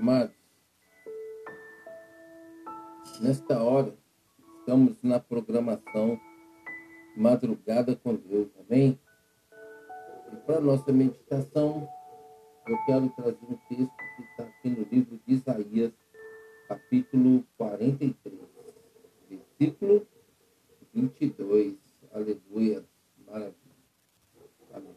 [0.00, 0.34] Amados,
[3.20, 3.94] nesta hora,
[4.58, 6.18] estamos na programação
[7.14, 8.98] Madrugada com Deus, amém?
[10.32, 11.86] E para nossa meditação,
[12.66, 15.92] eu quero trazer um texto que está aqui no livro de Isaías,
[16.66, 18.38] capítulo 43,
[19.28, 20.06] versículo
[20.94, 21.76] 22.
[22.14, 22.82] Aleluia,
[23.26, 23.54] maravilha.
[24.72, 24.94] Aleluia.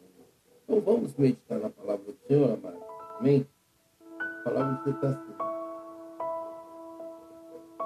[0.62, 2.82] Então vamos meditar na palavra do Senhor, amado.
[3.18, 3.46] Amém?
[4.44, 5.34] Palavra assim.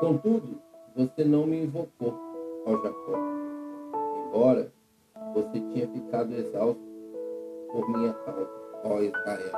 [0.01, 0.61] Contudo,
[0.97, 2.19] você não me invocou,
[2.67, 3.17] ó Jacó,
[4.27, 4.73] embora
[5.35, 6.83] você tinha ficado exausto
[7.71, 8.51] por minha causa,
[8.85, 9.53] ó Israel.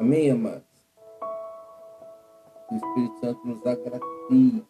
[0.00, 0.64] Amém, amados?
[2.68, 4.66] Que o Espírito Santo nos agracie,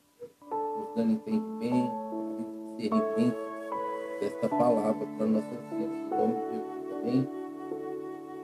[0.51, 1.95] nos dando entendimento,
[2.77, 3.39] discernimento
[4.21, 6.93] desta palavra para nossas vidas, em nome de Jesus.
[6.93, 7.29] Amém?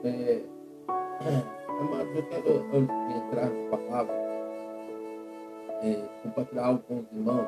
[0.05, 0.43] É,
[1.83, 4.13] amados, eu quero, antes de entrar na palavra,
[5.81, 7.47] é, compartilhar algo com os irmãos.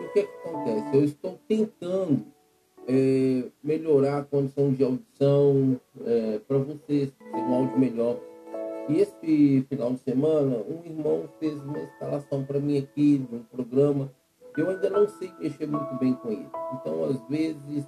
[0.00, 0.96] O que, é que acontece?
[0.96, 2.24] Eu estou tentando
[2.86, 8.18] é, melhorar a condição de audição é, para vocês, ter um áudio melhor.
[8.88, 14.10] E esse final de semana, um irmão fez uma instalação para mim aqui no programa.
[14.56, 16.48] Eu ainda não sei mexer muito bem com ele.
[16.74, 17.86] Então, às vezes,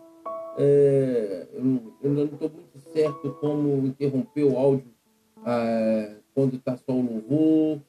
[0.59, 1.63] é, eu
[2.05, 5.00] ainda não estou muito certo como interromper o áudio
[5.47, 7.81] é, quando está só o louvor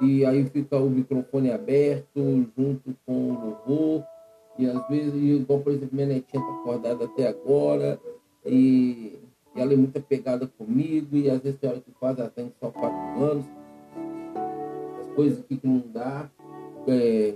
[0.00, 2.20] e aí fica o microfone aberto
[2.56, 4.04] junto com o louvor.
[4.58, 8.00] E às vezes, igual por exemplo, minha netinha está acordada até agora
[8.44, 9.18] e,
[9.54, 12.52] e, ela é muito apegada comigo e às vezes tem hora que faz, ela tem
[12.60, 13.44] só quatro anos.
[15.00, 16.30] As coisas que não dá,
[16.86, 17.34] é,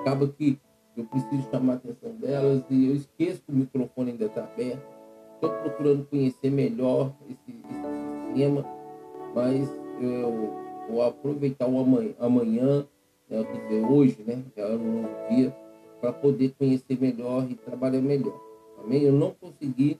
[0.00, 0.58] acaba que
[0.96, 4.98] eu preciso chamar a atenção delas e eu esqueço que o microfone ainda está aberto.
[5.34, 7.87] Estou procurando conhecer melhor esse, esse
[8.28, 8.64] sistema,
[9.34, 9.68] mas
[10.00, 10.52] eu
[10.88, 12.86] vou aproveitar o amanhã, amanhã
[13.28, 15.54] né, quer dizer, hoje, né, é um dia,
[16.00, 18.38] para poder conhecer melhor e trabalhar melhor.
[18.82, 19.02] Amém?
[19.02, 19.98] Eu não consegui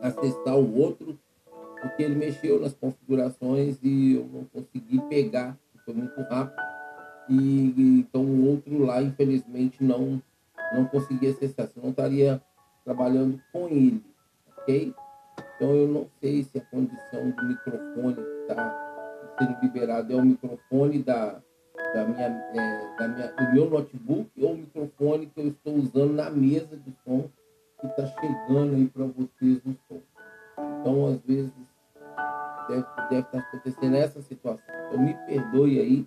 [0.00, 1.18] acessar o outro,
[1.80, 6.62] porque ele mexeu nas configurações e eu não consegui pegar, foi muito rápido.
[7.28, 10.20] E, então o outro lá, infelizmente, não,
[10.74, 12.42] não consegui acessar, senão estaria
[12.84, 14.02] trabalhando com ele,
[14.58, 14.92] ok?
[15.62, 21.00] Então eu não sei se a condição do microfone está sendo liberado é o microfone
[21.04, 21.40] da,
[21.94, 26.14] da minha, é, da minha, do meu notebook ou o microfone que eu estou usando
[26.14, 27.30] na mesa de som
[27.80, 30.00] que está chegando aí para vocês no som.
[30.80, 31.52] Então, às vezes,
[32.68, 34.74] deve, estar acontecendo essa situação.
[34.88, 36.06] Então, me perdoe aí,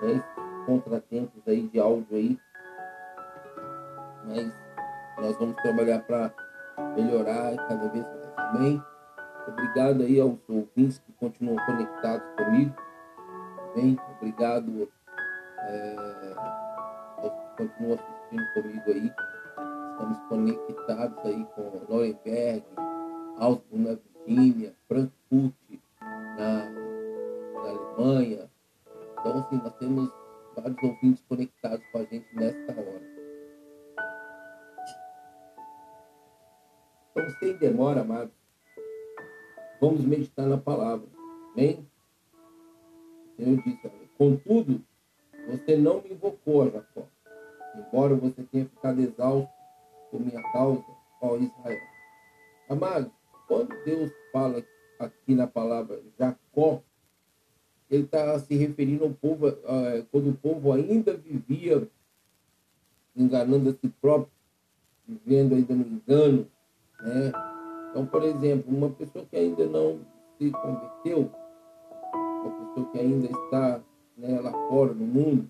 [0.00, 2.38] né, esses contratempos aí de áudio aí,
[4.28, 4.52] mas
[5.18, 6.32] nós vamos trabalhar para
[6.94, 8.32] melhorar cada vez mais.
[8.36, 8.91] Amém?
[9.48, 12.74] Obrigado aí aos ouvintes que continuam conectados comigo.
[13.74, 14.88] Bem, obrigado
[15.58, 15.96] é,
[17.18, 19.12] aos que continuam assistindo comigo aí.
[19.92, 22.64] Estamos conectados aí com Nuremberg,
[23.38, 25.54] Augsburg na Virgínia, Frankfurt
[26.38, 26.70] na,
[27.54, 28.50] na Alemanha.
[29.18, 30.12] Então, assim, nós temos
[30.56, 33.12] vários ouvintes conectados com a gente nesta hora.
[37.10, 38.41] Então, sem demora, amados,
[39.82, 41.08] Vamos meditar na palavra.
[41.52, 41.84] Amém?
[43.26, 44.80] O Senhor disse, contudo,
[45.48, 47.02] você não me invocou, Jacó,
[47.74, 49.50] embora você tenha ficado exausto
[50.08, 50.84] por minha causa,
[51.20, 51.80] ó Israel.
[52.68, 53.10] Amados,
[53.48, 54.64] quando Deus fala
[55.00, 56.80] aqui na palavra Jacó,
[57.90, 59.50] ele está se referindo ao povo,
[60.12, 61.88] quando o povo ainda vivia
[63.16, 64.30] enganando a si próprio,
[65.08, 66.46] vivendo ainda no engano,
[67.00, 67.32] né?
[67.92, 69.98] Então, por exemplo, uma pessoa que ainda não
[70.38, 71.30] se converteu,
[72.14, 73.80] uma pessoa que ainda está
[74.16, 75.46] né, lá fora no mundo,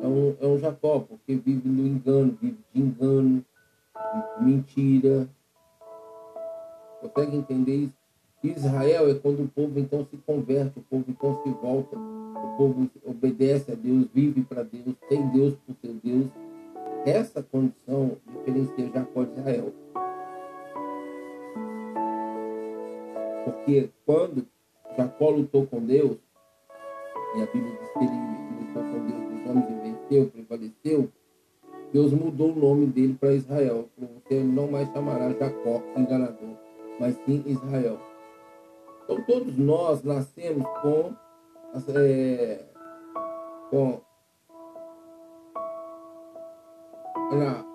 [0.00, 3.44] é um, é um Jacó, porque vive no engano, vive de engano,
[4.12, 5.28] vive de mentira.
[7.00, 8.04] Consegue entender isso?
[8.44, 12.90] Israel é quando o povo então se converte, o povo então se volta, o povo
[13.04, 16.26] obedece a Deus, vive para Deus, tem Deus por seu Deus.
[17.04, 19.72] Essa condição diferencia Jacó de Israel.
[23.64, 24.46] Porque quando
[24.94, 26.18] Jacó lutou com Deus,
[27.34, 31.10] e a Bíblia diz que ele lutou com Deus dos homens e venceu, prevaleceu,
[31.90, 33.88] Deus mudou o nome dele para Israel.
[33.96, 36.56] Você não mais chamará Jacó, enganador,
[37.00, 37.98] mas sim Israel.
[39.04, 41.14] Então todos nós nascemos com,
[41.96, 42.64] é,
[43.70, 44.00] com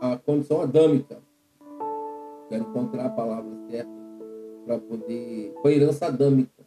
[0.01, 1.18] a, a condição adâmica.
[2.47, 3.99] Quero encontrar a palavra certa
[4.69, 5.51] para poder.
[5.60, 6.63] com a herança adâmica.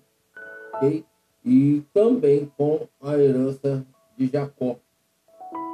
[0.74, 1.04] ok?
[1.44, 4.76] E também com a herança de Jacó.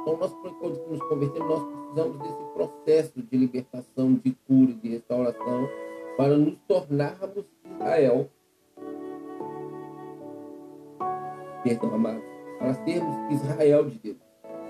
[0.01, 5.67] Então, nós, quando nos convertemos, nós precisamos desse processo de libertação, de cura, de restauração,
[6.17, 8.29] para nos tornarmos Israel.
[11.63, 12.21] Perdão, amado.
[12.59, 14.17] Para sermos Israel de Deus.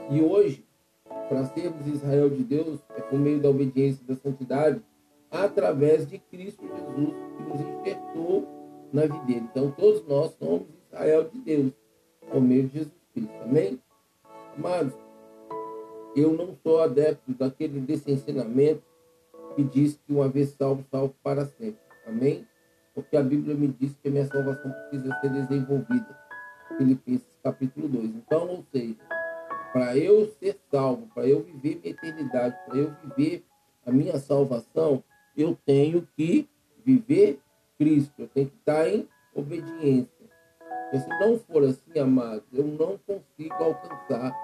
[0.10, 0.66] E hoje,
[1.28, 4.82] para sermos Israel de Deus, é por meio da obediência e da santidade,
[5.30, 8.48] através de Cristo Jesus, nos enxertou
[8.94, 9.46] na videira.
[9.46, 11.74] Então, todos nós somos Israel de Deus,
[12.30, 13.34] por meio de Jesus Cristo.
[13.44, 13.80] Amém?
[14.58, 14.94] Amados,
[16.16, 18.84] eu não sou adepto daquele desse ensinamento
[19.56, 21.80] que diz que uma vez salvo, salvo para sempre.
[22.06, 22.46] Amém?
[22.94, 26.18] Porque a Bíblia me diz que a minha salvação precisa ser desenvolvida.
[26.78, 28.06] Filipenses capítulo 2.
[28.16, 28.96] Então, ou seja,
[29.72, 33.44] para eu ser salvo, para eu viver minha eternidade, para eu viver
[33.86, 35.04] a minha salvação,
[35.36, 36.48] eu tenho que
[36.86, 37.40] viver
[37.78, 40.10] Cristo, eu tenho que estar em obediência.
[40.92, 44.36] Porque se não for assim, amado, eu não consigo alcançar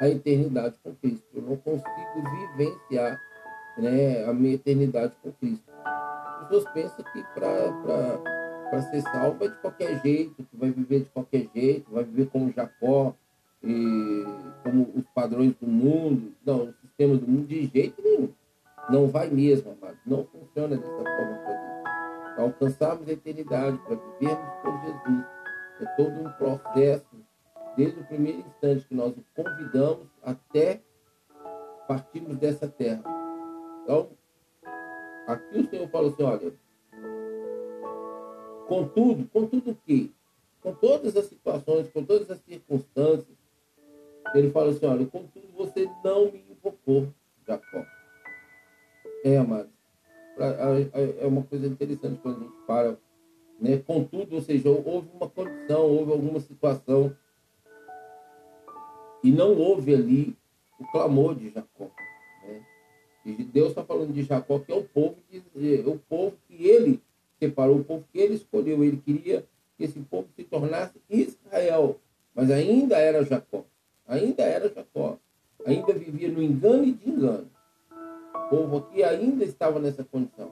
[0.00, 1.26] a eternidade com Cristo.
[1.34, 3.20] Eu não consigo vivenciar
[3.78, 5.64] né, a minha eternidade com Cristo.
[5.84, 11.10] As pessoas pensam que para ser salvo é de qualquer jeito, que vai viver de
[11.10, 13.14] qualquer jeito, vai viver como Jacó,
[13.64, 14.24] e
[14.62, 18.28] como os padrões do mundo, não, o sistema do mundo, de jeito nenhum.
[18.90, 19.96] Não vai mesmo, amado.
[20.06, 21.38] Não funciona dessa forma
[22.36, 25.24] alcançarmos a eternidade, para vivermos com Jesus,
[25.80, 27.24] é todo um processo
[27.76, 30.80] desde o primeiro instante que nós o convidamos até
[31.88, 33.02] partirmos dessa terra.
[33.82, 34.10] Então,
[35.26, 36.52] aqui o Senhor fala assim, olha,
[38.66, 40.10] contudo, contudo o quê?
[40.62, 43.36] Com todas as situações, com todas as circunstâncias,
[44.34, 47.08] ele fala assim, olha, contudo você não me invocou,
[47.46, 47.84] Jacó.
[49.24, 49.73] É, amado.
[50.36, 52.98] É uma coisa interessante quando a gente para,
[53.60, 53.78] né?
[53.86, 57.16] Contudo, ou seja, houve uma condição, houve alguma situação
[59.22, 60.36] e não houve ali
[60.78, 61.90] o clamor de Jacó.
[62.46, 62.62] Né?
[63.24, 66.66] E Deus está falando de Jacó, que é o povo, que, é o povo que
[66.66, 67.00] ele
[67.38, 68.84] separou, o povo que ele escolheu.
[68.84, 69.46] Ele queria
[69.78, 71.98] que esse povo se tornasse Israel,
[72.34, 73.64] mas ainda era Jacó.
[74.06, 75.16] Ainda era Jacó.
[75.64, 77.48] Ainda vivia no engano e de engano.
[78.50, 80.50] Povo aqui ainda estava nessa condição.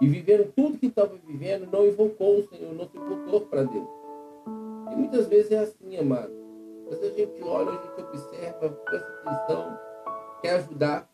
[0.00, 3.88] E vivendo tudo que estava vivendo, não invocou o Senhor, não se voltou para Deus.
[4.92, 6.32] E muitas vezes é assim, amado.
[6.88, 9.78] Mas a gente olha, a gente observa, presta atenção,
[10.42, 11.10] quer ajudar,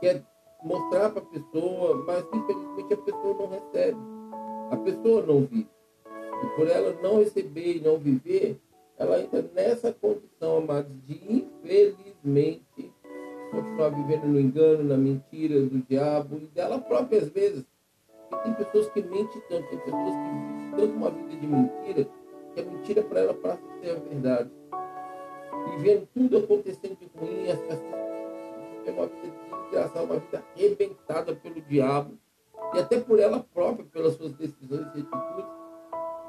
[0.00, 0.22] quer
[0.62, 3.98] mostrar para a pessoa, mas infelizmente a pessoa não recebe.
[4.70, 5.68] A pessoa não vive.
[6.42, 8.60] E por ela não receber e não viver,
[8.96, 12.91] ela entra nessa condição, amados, de infelizmente
[13.52, 17.64] continuar vivendo no engano, na mentira do diabo e dela própria às vezes.
[18.30, 22.08] Porque tem pessoas que mentem tanto, tem pessoas que vivem tanto uma vida de mentira
[22.54, 24.50] que a mentira para ela passa a ser a verdade.
[25.74, 27.80] E vendo tudo acontecendo de ruim, as pessoas
[28.78, 29.32] vivem uma vida
[29.62, 32.18] desgraçada, uma vida arrebentada pelo diabo,
[32.74, 35.50] e até por ela própria, pelas suas decisões e atitudes,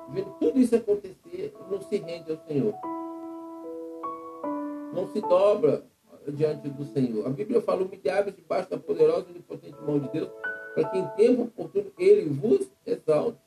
[0.10, 2.74] vendo tudo isso acontecer, não se rende ao Senhor.
[4.94, 5.86] Não se dobra
[6.32, 7.26] diante do Senhor.
[7.26, 10.30] A Bíblia fala, humilháveis debaixo da poderosa e onipotente mão de Deus,
[10.74, 13.40] para que em tempo oportuno ele vos exalte.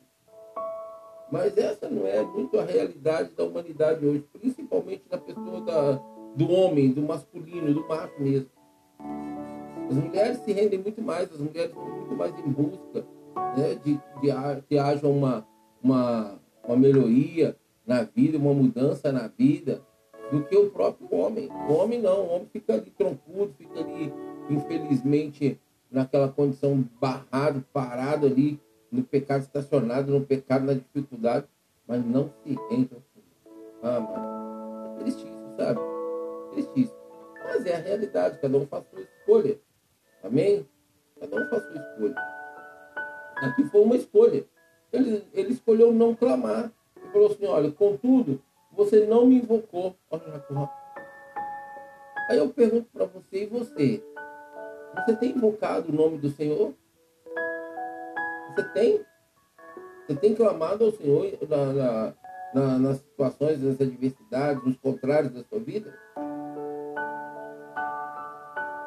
[1.31, 5.93] Mas essa não é muito a realidade da humanidade hoje, principalmente na pessoa da,
[6.37, 8.51] do homem, do masculino, do macho mesmo.
[9.89, 13.07] As mulheres se rendem muito mais, as mulheres estão muito mais em busca
[13.57, 15.47] né, de, de que haja uma,
[15.83, 19.81] uma, uma melhoria na vida, uma mudança na vida,
[20.31, 21.49] do que o próprio homem.
[21.69, 24.13] O homem não, o homem fica ali troncudo, fica ali,
[24.51, 31.47] infelizmente, naquela condição barrado, parado ali, no pecado estacionado, no pecado, na dificuldade,
[31.87, 33.03] mas não se Senhor.
[33.83, 35.81] Ah, mano, é tristíssimo, sabe?
[36.53, 36.99] Tristíssimo.
[37.45, 39.59] Mas é a realidade, cada um faz sua escolha.
[40.23, 40.67] Amém?
[41.21, 42.15] Cada um faz sua escolha.
[43.37, 44.45] Aqui foi uma escolha.
[44.93, 46.73] Ele, ele escolheu não clamar.
[46.97, 48.41] Ele falou assim, olha, contudo,
[48.77, 49.97] você não me invocou.
[52.29, 54.05] Aí eu pergunto para você, e você?
[54.95, 56.75] Você tem invocado o nome do Senhor?
[58.49, 59.05] Você tem?
[60.07, 62.15] Você tem clamado ao Senhor na, na,
[62.55, 65.99] na, nas situações, nas adversidades, nos contrários da sua vida?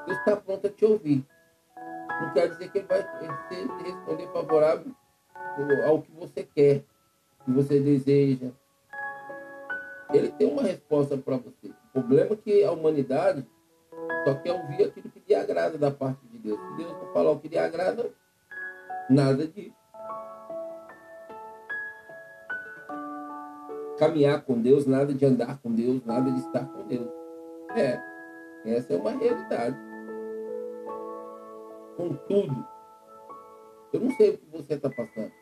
[0.05, 1.25] Deus está pronto a te ouvir.
[2.21, 3.01] Não quer dizer que ele vai
[3.83, 4.93] responder favorável
[5.85, 6.83] ao que você quer,
[7.45, 8.51] que você deseja.
[10.13, 11.67] Ele tem uma resposta para você.
[11.67, 13.45] O problema é que a humanidade
[14.25, 16.59] só quer ouvir aquilo que lhe agrada da parte de Deus.
[16.59, 18.11] Se Deus não falar o que lhe agrada,
[19.09, 19.73] Nada disso.
[23.97, 27.09] caminhar com Deus, nada de andar com Deus, nada de estar com Deus.
[27.75, 27.99] É,
[28.65, 29.77] essa é uma realidade.
[31.97, 32.65] Contudo,
[33.91, 35.33] eu não sei o que você está passando.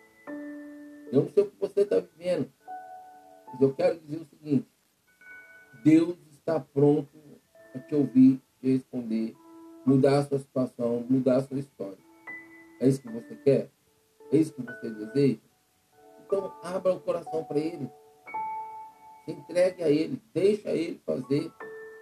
[1.12, 2.52] Eu não sei o que você está vivendo.
[3.52, 4.68] Mas eu quero dizer o seguinte:
[5.84, 7.10] Deus está pronto
[7.74, 9.36] a te ouvir, te responder,
[9.86, 11.98] mudar a sua situação, mudar a sua história.
[12.80, 13.70] É isso que você quer?
[14.32, 15.40] É isso que você deseja?
[16.26, 17.90] Então, abra o coração para Ele.
[19.28, 20.22] Entregue a Ele.
[20.34, 21.52] Deixa Ele fazer.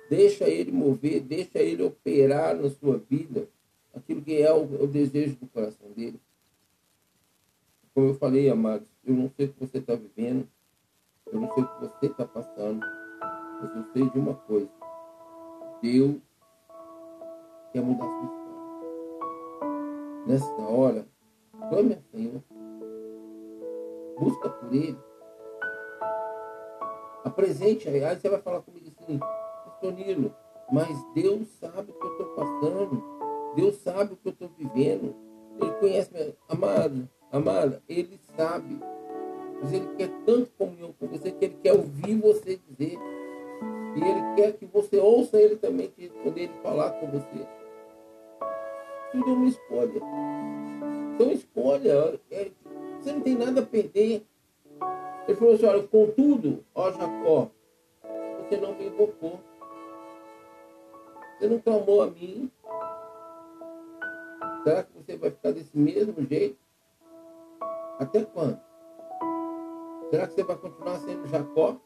[0.09, 1.21] Deixa Ele mover.
[1.21, 3.47] Deixa Ele operar na sua vida
[3.93, 6.19] aquilo que é o, o desejo do coração dele.
[7.93, 10.47] Como eu falei, amados, eu não sei o que você está vivendo.
[11.31, 12.85] Eu não sei o que você está passando.
[13.61, 14.69] Mas eu sei de uma coisa.
[15.81, 16.17] Deus
[17.71, 18.55] quer mudar sua história.
[20.27, 21.07] Nessa hora,
[21.69, 22.43] clame a Senhor.
[24.19, 24.97] Busca por Ele.
[27.23, 28.03] Apresente aí.
[28.03, 29.19] Aí você vai falar comigo assim,
[29.65, 30.33] Pastor Nilo,
[30.71, 33.03] mas Deus sabe o que eu estou passando.
[33.55, 35.15] Deus sabe o que eu estou vivendo.
[35.59, 36.35] Ele conhece, minha...
[36.49, 38.79] amado, amada, Ele sabe.
[39.61, 40.74] Mas Ele quer tanto comunhão
[42.05, 42.97] ouvir você dizer.
[43.95, 47.47] E Ele quer que você ouça Ele também te responder, Ele falar com você.
[49.11, 50.01] Tudo é uma escolha.
[51.13, 52.19] Então escolha.
[52.29, 52.51] É,
[52.99, 54.25] você não tem nada a perder.
[55.27, 57.49] Ele falou assim, olha, contudo, ó Jacó,
[58.39, 59.39] você não me invocou.
[61.37, 62.51] Você não clamou a mim.
[64.63, 66.57] Será que você vai ficar desse mesmo jeito?
[67.99, 68.59] Até quando?
[70.09, 71.77] Será que você vai continuar sendo Jacó?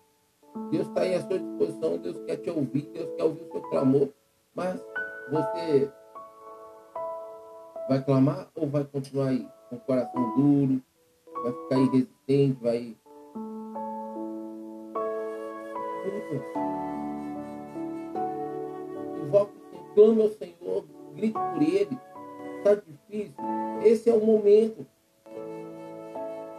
[0.71, 3.61] Deus está aí à sua disposição, Deus quer te ouvir, Deus quer ouvir o seu
[3.69, 4.09] clamor,
[4.55, 4.79] mas
[5.31, 5.91] você
[7.87, 10.81] vai clamar ou vai continuar aí com o coração duro,
[11.43, 12.95] vai ficar irresistente, vai.
[19.23, 21.99] Invoque o Senhor, clame ao Senhor, grite por Ele.
[22.57, 23.33] Está difícil?
[23.83, 24.85] Esse é o momento.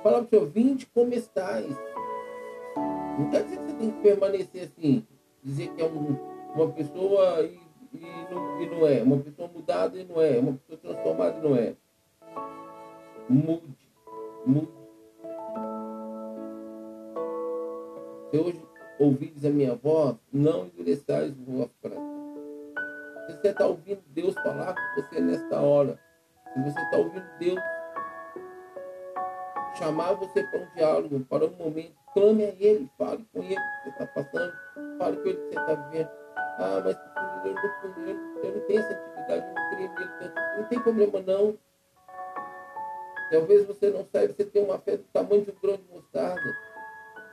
[0.03, 1.77] Fala para o Senhor, vinde como estáis.
[3.19, 5.07] Não quer dizer que tem que permanecer assim,
[5.43, 6.17] dizer que é um,
[6.55, 7.59] uma pessoa e,
[7.95, 11.43] e, não, e não é, uma pessoa mudada e não é, uma pessoa transformada e
[11.43, 11.75] não é.
[13.29, 13.79] Mude,
[14.47, 14.81] mude.
[18.31, 18.63] Se hoje
[18.99, 22.11] ouvides a minha voz, não endureçais o vosso coração.
[23.27, 25.99] Se você está ouvindo Deus falar com você nesta hora,
[26.53, 27.61] se você está ouvindo Deus
[29.79, 33.59] chamar você para um diálogo, para um momento, clame a Ele, fale com Ele o
[33.59, 34.53] que você está passando,
[34.99, 36.11] fale com Ele o que você está vivendo.
[36.59, 36.97] Ah, mas
[37.45, 40.35] eu não, eu não tenho essa atividade, eu não creio nele.
[40.59, 41.59] Não tem problema não.
[43.31, 46.57] Talvez você não saiba, você tem uma fé do tamanho de um grão de mostarda.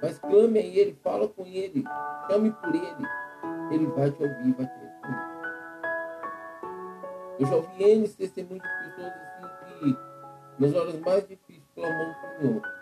[0.02, 1.84] Mas clame a Ele, fala com Ele,
[2.30, 3.08] chame por Ele.
[3.72, 5.38] Ele vai te ouvir, vai te responder.
[7.40, 9.48] Eu já ouvi N testemunhos de pessoas assim
[9.80, 9.98] que,
[10.60, 12.77] nas horas mais difíceis, clamou o Senhor.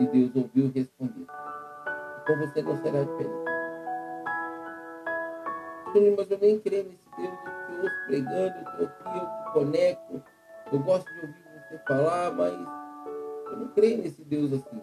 [0.00, 1.26] E Deus ouviu e respondeu.
[2.22, 3.50] Então você não será diferente.
[6.16, 9.52] Mas eu nem creio nesse Deus, eu te ouço pregando, eu estou aqui, eu te
[9.52, 10.22] conecto,
[10.72, 12.54] eu gosto de ouvir você falar, mas
[13.50, 14.80] eu não creio nesse Deus assim.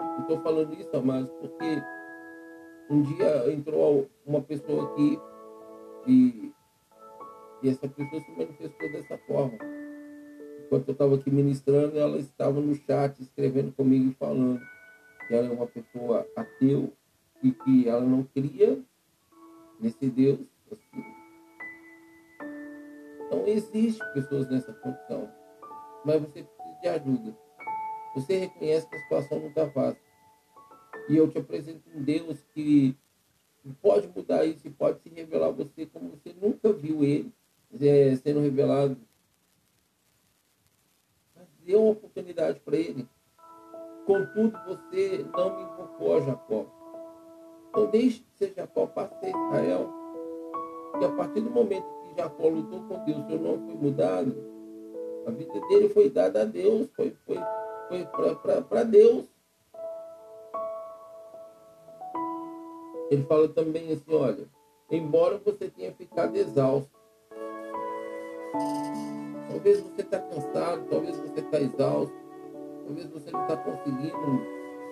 [0.00, 1.82] Eu estou falando isso, amados, porque
[2.90, 5.18] um dia entrou uma pessoa aqui
[6.06, 6.52] e,
[7.62, 9.73] e essa pessoa se manifestou dessa forma.
[10.64, 14.60] Enquanto eu estava aqui ministrando, ela estava no chat escrevendo comigo e falando
[15.26, 16.92] que ela é uma pessoa ateu
[17.42, 18.78] e que ela não cria
[19.78, 20.40] nesse Deus.
[20.72, 21.04] Assim.
[23.26, 25.30] Então, existe pessoas nessa condição,
[26.04, 27.36] mas você precisa de ajuda.
[28.14, 30.02] Você reconhece que a situação não está fácil.
[31.08, 32.96] E eu te apresento um Deus que
[33.82, 37.32] pode mudar isso e pode se revelar a você como você nunca viu ele
[37.80, 38.96] é, sendo revelado.
[41.64, 43.08] Dê uma oportunidade para ele.
[44.06, 46.66] Contudo, você não me invocou a Jacó.
[47.70, 49.90] Então deixe de ser Jacó, passe a ser Israel.
[51.00, 54.54] E a partir do momento que Jacó lutou com Deus, seu nome foi mudado,
[55.26, 57.38] a vida dele foi dada a Deus, foi, foi,
[57.88, 58.06] foi
[58.68, 59.24] para Deus.
[63.10, 64.46] Ele fala também assim, olha,
[64.90, 66.90] embora você tenha ficado exausto,
[69.54, 72.14] talvez você está cansado, talvez você está exausto,
[72.84, 74.42] talvez você não está conseguindo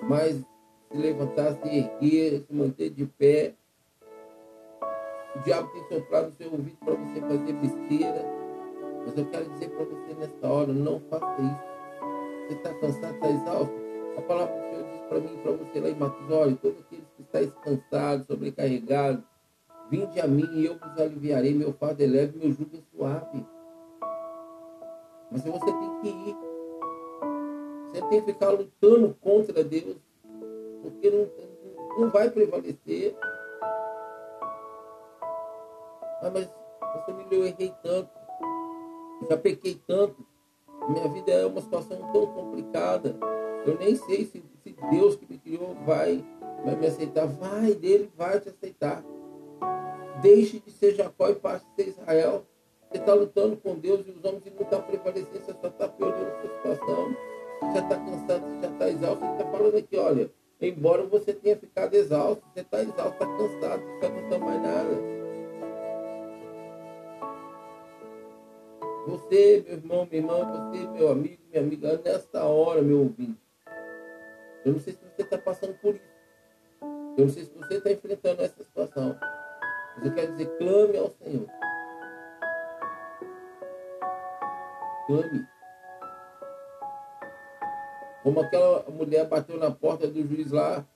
[0.04, 3.54] mais se levantar, se erguer, se manter de pé.
[5.34, 8.24] O diabo tem soprado no seu ouvido para você fazer besteira.
[9.04, 12.46] Mas eu quero dizer para você nesta hora, não faça isso.
[12.46, 13.74] Você está cansado, está exausto.
[14.16, 17.06] A palavra do Senhor diz para mim para você lá em Marcos, olha, todos aqueles
[17.16, 19.24] que estáis cansados, sobrecarregados,
[19.90, 23.44] vinde a mim e eu vos aliviarei, meu fardo é leve, meu jugo é suave.
[25.32, 26.36] Mas você tem que ir.
[27.86, 29.96] Você tem que ficar lutando contra Deus,
[30.82, 31.28] porque não,
[31.98, 33.16] não vai prevalecer.
[36.22, 36.48] Ah, mas
[37.04, 38.10] família eu errei tanto,
[39.28, 40.24] já pequei tanto,
[40.88, 43.16] minha vida é uma situação tão complicada.
[43.64, 46.24] Eu nem sei se, se Deus que me criou vai,
[46.64, 47.26] vai me aceitar.
[47.26, 49.04] Vai, dele vai te aceitar.
[50.20, 52.44] Deixe de ser Jacó e passe a ser Israel.
[52.92, 56.26] Você está lutando com Deus e os homens não estão prevalecendo, você só está piorando
[56.26, 57.16] a sua situação.
[57.62, 59.24] Você já está cansado, você já está exausto.
[59.24, 60.30] Você está falando aqui, olha,
[60.60, 65.22] embora você tenha ficado exausto, você está exausto, está cansado, não está mais nada.
[69.06, 73.40] Você, meu irmão, minha irmã, você, meu amigo, minha amiga, nesta hora, meu ouvinte.
[74.66, 76.12] Eu não sei se você está passando por isso.
[77.16, 79.18] Eu não sei se você está enfrentando essa situação.
[79.96, 81.61] Mas eu quero dizer, clame ao Senhor.
[88.22, 90.86] Como aquela mulher bateu na porta do juiz lá,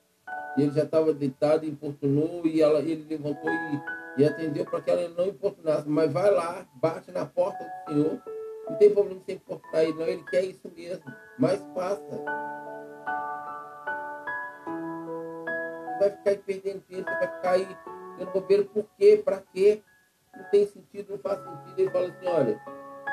[0.57, 3.81] e ele já estava deitado, importunou, e ela, ele levantou e
[4.17, 5.87] e atendeu para que ela não importunasse.
[5.87, 8.21] Mas vai lá, bate na porta do Senhor.
[8.67, 10.07] Não tem problema você importunar ele, não.
[10.07, 11.05] Ele quer isso mesmo.
[11.37, 12.25] Mas passa.
[15.99, 17.77] Vai ficar aí perdendo tempo, vai ficar aí
[18.17, 18.63] tendo bobeira.
[18.65, 19.21] Por quê?
[19.23, 19.83] Para quê?
[20.35, 21.79] Não tem sentido, não faz sentido.
[21.79, 22.61] Ele fala assim, olha,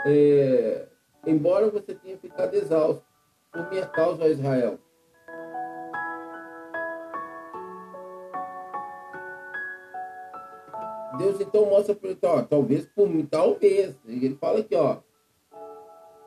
[0.06, 0.86] é,
[1.26, 3.04] embora você tenha ficado exausto
[3.52, 4.78] por minha causa, ó Israel,
[11.18, 13.96] Deus então mostra para ele, ó, talvez por mim, talvez.
[14.06, 14.98] Ele fala aqui, ó.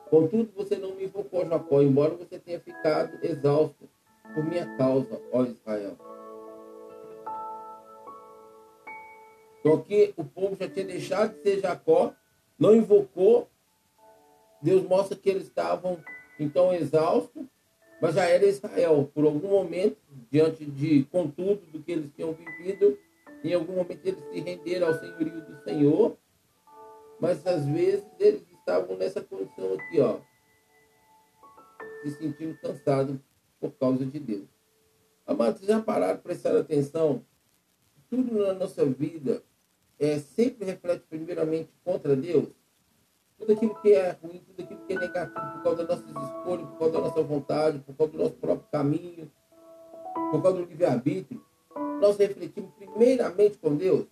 [0.09, 3.89] Contudo, você não me invocou, Jacó, embora você tenha ficado exausto
[4.33, 5.97] por minha causa, ó Israel.
[9.59, 12.13] Então aqui o povo já tinha deixado de ser Jacó,
[12.57, 13.49] não invocou.
[14.61, 15.99] Deus mostra que eles estavam
[16.39, 17.45] então exaustos,
[18.01, 19.09] mas já era Israel.
[19.13, 19.97] Por algum momento,
[20.31, 22.97] diante de contudo do que eles tinham vivido,
[23.43, 26.17] em algum momento eles se renderam ao senhorio do Senhor,
[27.19, 30.19] mas às vezes eles estavam nessa condição aqui, ó,
[32.03, 33.17] se sentindo cansados
[33.59, 34.47] por causa de Deus.
[35.25, 37.25] Amados, já pararam, prestaram atenção?
[38.09, 39.43] Tudo na nossa vida
[39.99, 42.49] é, sempre reflete primeiramente contra Deus.
[43.37, 46.67] Tudo aquilo que é ruim, tudo aquilo que é negativo, por causa das nossas escolhas,
[46.69, 49.31] por causa da nossa vontade, por causa do nosso próprio caminho,
[50.31, 51.45] por causa do livre-arbítrio,
[52.01, 54.07] nós refletimos primeiramente com Deus.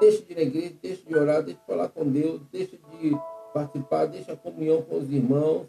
[0.00, 3.16] Deixa de ir igreja, deixa de orar, deixa de falar com Deus, deixa de
[3.52, 5.68] participar, deixa a comunhão com os irmãos.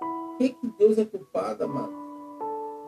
[0.00, 1.92] O que, que Deus é culpado, amado?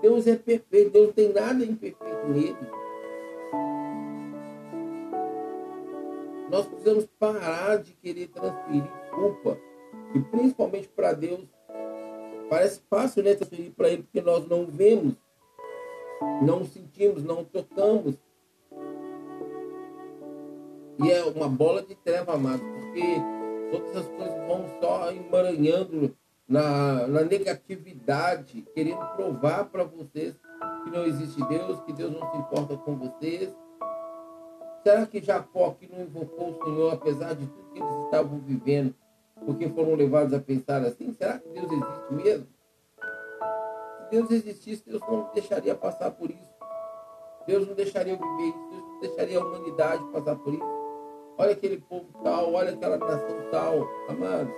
[0.03, 2.84] Deus é perfeito, Deus não tem nada imperfeito nele.
[6.55, 9.59] Nós precisamos parar de querer transferir culpa,
[10.15, 11.49] e principalmente para Deus.
[12.49, 15.15] Parece fácil, né, transferir para Ele, porque nós não vemos
[16.41, 18.15] não sentimos, não tocamos.
[21.03, 23.17] E é uma bola de treva, amado, porque
[23.73, 30.37] todas as coisas vão só emaranhando na, na negatividade, querendo provar para vocês
[30.85, 33.53] que não existe Deus, que Deus não se importa com vocês.
[34.85, 38.95] Será que Jacó que não invocou o Senhor, apesar de tudo que eles estavam vivendo,
[39.47, 41.11] porque foram levados a pensar assim?
[41.15, 42.47] Será que Deus existe mesmo?
[44.11, 46.55] Deus existisse, Deus não deixaria passar por isso.
[47.47, 48.69] Deus não deixaria viver isso.
[48.71, 50.75] Deus não deixaria a humanidade passar por isso.
[51.39, 53.89] Olha aquele povo tal, olha aquela nação tal.
[54.11, 54.55] Amados,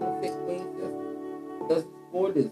[0.00, 0.92] consequências
[1.68, 2.50] das escolhas.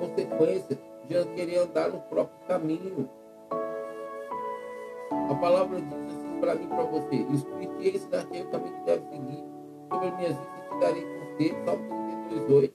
[0.00, 3.08] Consequências de querer andar no próprio caminho.
[5.30, 8.84] A palavra diz assim para mim e para você: Instruir-te e ensinar-te o caminho que
[8.84, 9.44] deve seguir.
[9.90, 11.04] Sobre minhas vidas te darei
[11.38, 11.88] dele, Salmo
[12.28, 12.74] 32, 8.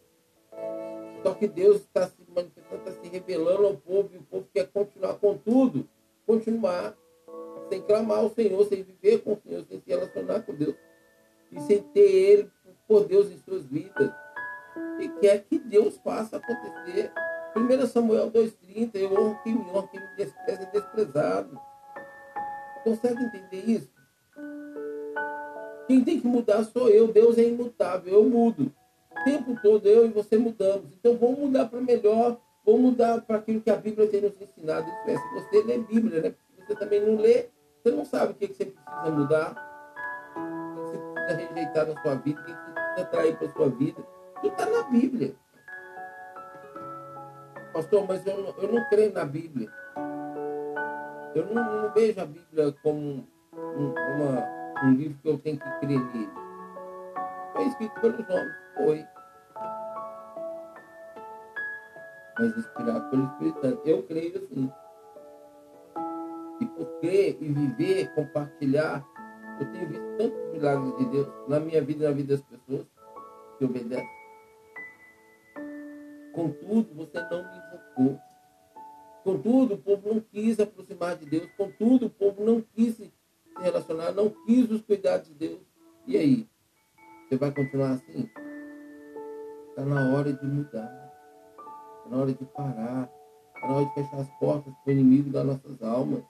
[1.24, 4.68] Só que Deus está se manifestando, está se revelando ao povo, e o povo quer
[4.68, 5.88] continuar com tudo,
[6.26, 6.96] continuar
[7.70, 10.76] sem clamar ao Senhor, sem viver com o Senhor, sem se relacionar com Deus,
[11.52, 12.52] e sem ter Ele
[12.88, 14.12] por Deus em suas vidas.
[15.00, 17.12] E quer que Deus faça acontecer.
[17.56, 21.60] 1 Samuel 2,30, eu honro quem me honra, quem me despreza é desprezado.
[22.84, 23.90] Consegue entender isso?
[25.88, 27.08] Quem tem que mudar sou eu.
[27.08, 28.72] Deus é imutável, eu mudo.
[29.12, 30.86] O tempo todo eu e você mudamos.
[31.00, 34.86] Então vamos mudar para melhor, vamos mudar para aquilo que a Bíblia tem nos ensinado.
[35.06, 36.36] Se você lê Bíblia, né?
[36.56, 37.48] Se você também não lê,
[37.82, 39.56] você não sabe o que, que você precisa mudar,
[40.36, 43.70] o que você precisa rejeitar na sua vida, o que você precisa atrair para sua
[43.70, 44.02] vida.
[44.42, 45.36] Tudo está na Bíblia.
[47.80, 49.72] Pastor, mas eu não, eu não creio na Bíblia.
[51.34, 55.80] Eu não, não vejo a Bíblia como um, uma, um livro que eu tenho que
[55.80, 56.30] crer nele.
[57.54, 59.06] Foi escrito pelos homens, foi.
[62.38, 63.82] Mas inspirado pelo Espírito Santo.
[63.88, 64.72] Eu creio assim.
[66.60, 69.06] E por crer e viver, compartilhar,
[69.58, 72.86] eu tenho visto tantos milagres de Deus na minha vida e na vida das pessoas
[73.58, 74.19] que obedecem.
[76.40, 78.22] Contudo, você não me invocou.
[79.26, 81.52] Contudo, o povo não quis aproximar de Deus.
[81.58, 83.12] Contudo, o povo não quis se
[83.60, 85.60] relacionar, não quis os cuidados de Deus.
[86.08, 86.48] E aí?
[87.28, 88.30] Você vai continuar assim?
[89.68, 91.14] Está na hora de mudar.
[91.98, 93.12] Está na hora de parar.
[93.54, 96.24] Está na hora de fechar as portas para o inimigo das nossas almas.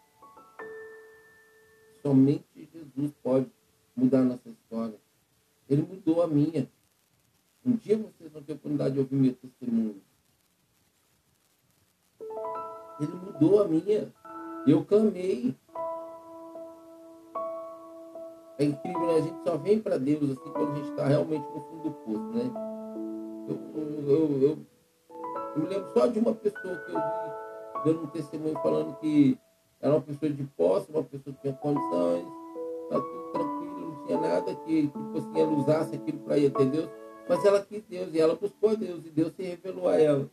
[2.02, 3.46] Somente Jesus pode
[3.96, 5.00] mudar a nossa história.
[5.70, 6.68] Ele mudou a minha.
[7.66, 10.02] Um dia vocês vão ter oportunidade de ouvir meu testemunho.
[13.00, 14.14] Ele mudou a minha.
[14.68, 15.56] Eu clamei.
[18.58, 19.16] É incrível, né?
[19.16, 21.92] A gente só vem para Deus assim quando a gente está realmente no fundo do
[21.92, 22.52] poço, né?
[23.48, 28.08] Eu, eu, eu, eu, me lembro só de uma pessoa que eu vi dando um
[28.08, 29.38] testemunho falando que
[29.80, 32.26] era uma pessoa de posse, uma pessoa que tinha condições,
[32.84, 36.66] estava tudo tranquilo, não tinha nada que, tipo assim, ela usasse aquilo para ir até
[36.66, 36.90] Deus.
[37.30, 40.28] Mas ela quis Deus e ela buscou Deus e Deus se revelou a ela.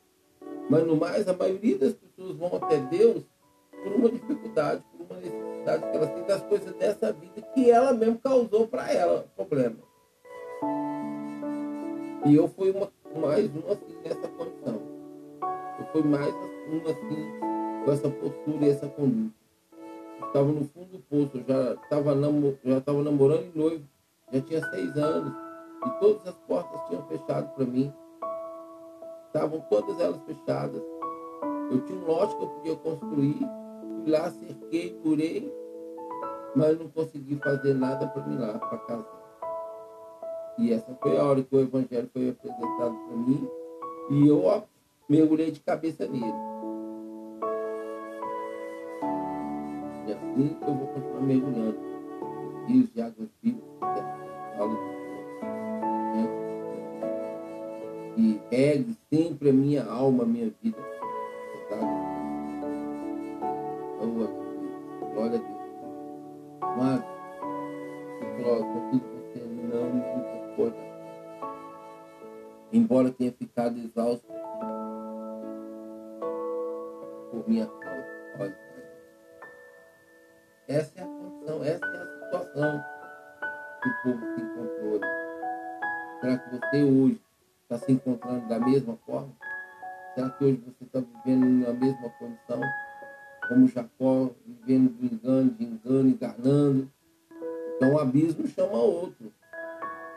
[0.70, 3.22] Mas no mais, a maioria das pessoas vão até Deus
[3.70, 7.92] por uma dificuldade, por uma necessidade que ela tem das coisas dessa vida que ela
[7.92, 9.76] mesmo causou para ela problema.
[12.24, 14.82] E eu fui uma, mais um assim nessa condição.
[15.78, 19.34] Eu fui mais um assim com essa postura e essa conduta.
[20.26, 22.56] Estava no fundo do poço, já estava namor,
[23.04, 23.84] namorando e noivo,
[24.32, 25.45] já tinha seis anos
[25.86, 27.92] e todas as portas tinham fechado para mim.
[29.26, 30.82] Estavam todas elas fechadas.
[31.70, 33.38] Eu tinha um lote que eu podia construir.
[34.02, 35.52] Fui lá, cerquei, curei,
[36.54, 39.26] mas não consegui fazer nada para mim lá, para casar.
[40.58, 43.48] E essa foi a hora que o evangelho foi apresentado para mim.
[44.10, 44.62] E eu ó,
[45.08, 46.32] mergulhei de cabeça nele.
[50.06, 51.78] E assim eu vou continuar mergulhando.
[52.66, 53.62] Rios de águas vivas.
[53.82, 54.95] e
[58.50, 60.78] regue sempre a minha alma, a minha vida.
[64.00, 65.56] Oh, glória a Deus.
[66.76, 67.02] Mas,
[68.44, 70.78] contudo, você não me importa.
[72.72, 74.26] Embora tenha ficado exausto
[77.30, 77.68] por minha.
[78.38, 78.58] Olha,
[80.68, 82.84] essa é a condição, essa é a situação
[83.82, 85.00] que o povo se encontrou.
[86.20, 87.25] Será que você hoje
[87.66, 89.32] está se encontrando da mesma forma?
[90.14, 92.60] Será que hoje você está vivendo na mesma condição?
[93.48, 96.90] Como Jacó, vivendo do engano, de engano, enganando.
[97.76, 99.32] Então o abismo chama outro.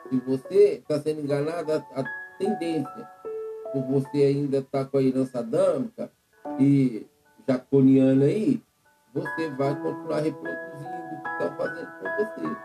[0.09, 2.03] Se você está sendo enganado, a,
[2.39, 3.09] tendência,
[3.73, 6.09] por você ainda estar tá com a herança adâmica
[6.57, 7.05] e
[7.47, 8.63] jaconiana aí,
[9.13, 12.57] você vai continuar reproduzindo o que estão fazendo com você.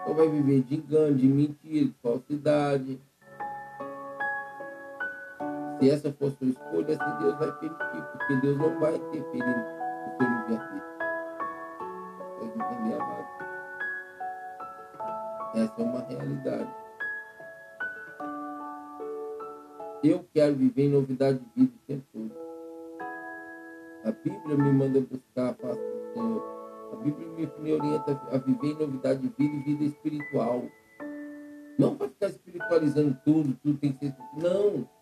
[0.00, 3.00] Então vai viver de engano, de mentira, de falsidade.
[5.84, 10.16] Se essa for sua escolha, assim Deus vai permitir, porque Deus não vai interferir no
[10.16, 10.82] seu livre-arbítrio.
[12.38, 13.28] Pode entender, amado?
[15.54, 16.74] Essa é uma realidade.
[20.02, 22.34] Eu quero viver em novidade de vida o tempo todo.
[24.04, 26.42] A Bíblia me manda buscar a face do Senhor.
[26.94, 30.62] A Bíblia me, me orienta a viver em novidade de vida e vida espiritual.
[31.78, 34.16] Não para ficar espiritualizando tudo, tudo tem que ser.
[34.34, 34.93] Não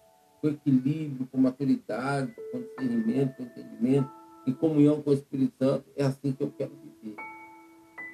[0.42, 4.10] com equilíbrio, com maturidade, com discernimento, com entendimento,
[4.44, 7.16] em comunhão com o Espírito Santo, é assim que eu quero viver.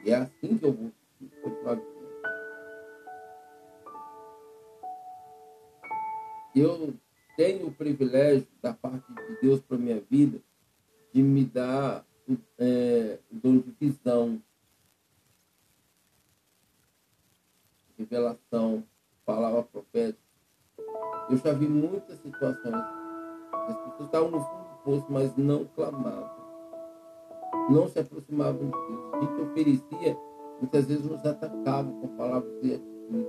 [0.04, 0.92] E é assim que eu vou
[1.42, 1.98] continuar vivendo.
[6.54, 6.94] Eu
[7.34, 10.38] tenho o privilégio da parte de Deus para minha vida
[11.14, 12.04] de me dar
[12.58, 14.42] é, dom de visão,
[17.96, 18.84] revelação,
[19.24, 20.27] palavra profética
[21.30, 22.74] eu já vi muitas situações.
[23.68, 26.30] As pessoas estavam no fundo do poço, mas não clamavam.
[27.70, 29.14] Não se aproximavam de Deus.
[29.14, 30.18] A gente oferecia,
[30.60, 33.26] muitas vezes nos atacavam com palavras e atitudes.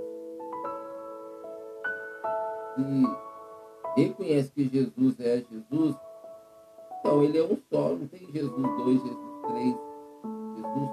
[2.77, 5.95] E reconhece que Jesus é Jesus,
[6.99, 9.89] então ele é um só, não tem Jesus dois, Jesus três.
[10.55, 10.89] Jesus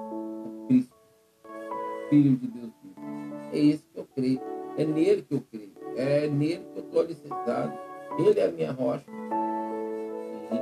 [0.66, 0.96] Cristo,
[2.08, 2.72] Filho de Deus.
[3.52, 4.40] É isso que eu creio.
[4.76, 5.72] É nele que eu creio.
[5.96, 7.72] É nele que alicerçado.
[8.18, 9.04] Ele é a minha rocha.
[10.48, 10.60] Sim.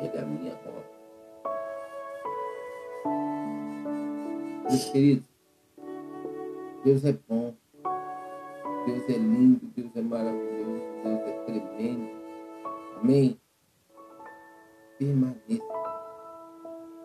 [0.00, 0.90] Ele é a minha rocha.
[4.68, 5.28] Meus queridos,
[6.84, 7.54] Deus é bom.
[8.86, 9.66] Deus é lindo.
[9.76, 10.82] Deus é maravilhoso.
[11.04, 12.08] Deus é tremendo.
[13.00, 13.40] Amém?
[14.98, 15.64] Permaneça.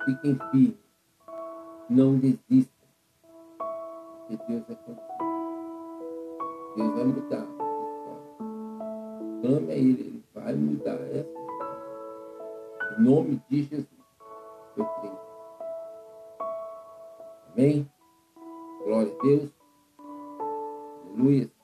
[0.05, 0.77] Fiquem firmes.
[1.89, 2.87] Não desistam.
[4.27, 5.15] Porque Deus é contigo.
[6.75, 7.54] Deus vai mudar
[9.45, 11.29] Clame a Ele, Ele vai mudar essa.
[12.97, 13.87] Em nome de Jesus,
[14.75, 15.19] eu creio.
[17.53, 17.91] Amém?
[18.83, 19.51] Glória a Deus.
[21.13, 21.54] Aleluia.